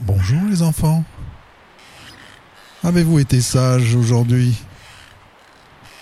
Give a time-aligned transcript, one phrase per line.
[0.00, 1.04] Bonjour les enfants.
[2.82, 4.58] Avez-vous été sages aujourd'hui?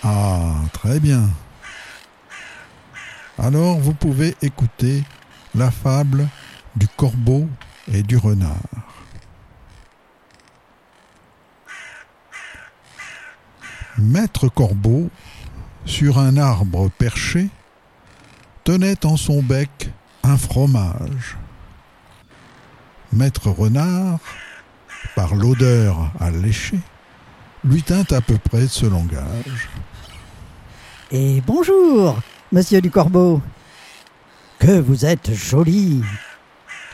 [0.01, 1.29] Ah, très bien.
[3.37, 5.03] Alors vous pouvez écouter
[5.55, 6.29] la fable
[6.77, 7.49] du corbeau
[7.91, 8.55] et du renard.
[13.97, 15.09] Maître Corbeau,
[15.85, 17.49] sur un arbre perché,
[18.63, 19.91] tenait en son bec
[20.23, 21.37] un fromage.
[23.13, 24.19] Maître Renard,
[25.15, 26.79] par l'odeur alléchée,
[27.63, 29.69] lui tint à peu près ce langage.
[31.11, 32.19] Et bonjour,
[32.51, 33.41] monsieur du Corbeau.
[34.59, 36.01] Que vous êtes joli,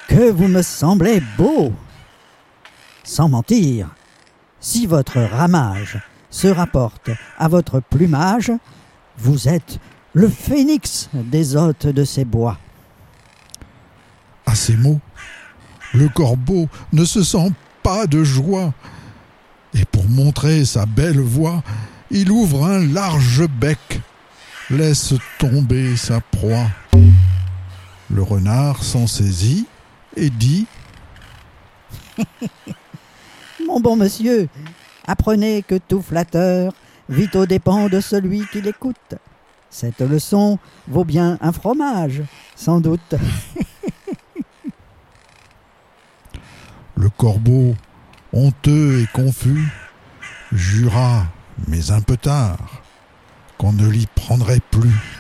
[0.08, 1.72] que vous me semblez beau.
[3.04, 3.90] Sans mentir,
[4.60, 6.00] si votre ramage
[6.32, 8.52] se rapporte à votre plumage,
[9.18, 9.80] vous êtes
[10.14, 12.58] le phénix des hôtes de ces bois.
[14.48, 15.00] À ces mots,
[15.98, 18.74] le corbeau ne se sent pas de joie,
[19.74, 21.64] et pour montrer sa belle voix,
[22.12, 23.80] il ouvre un large bec,
[24.70, 26.68] laisse tomber sa proie.
[28.10, 29.66] Le renard s'en saisit
[30.16, 30.68] et dit
[33.66, 34.48] Mon bon monsieur,
[35.06, 36.74] apprenez que tout flatteur
[37.10, 39.16] vit aux dépens de celui qui l'écoute.
[39.70, 42.24] Cette leçon vaut bien un fromage,
[42.56, 43.16] sans doute.
[46.98, 47.76] Le corbeau,
[48.32, 49.68] honteux et confus,
[50.52, 51.26] jura,
[51.68, 52.84] mais un peu tard,
[53.58, 55.17] qu'on ne l'y prendrait plus.